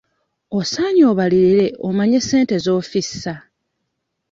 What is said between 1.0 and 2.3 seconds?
obalirire omanye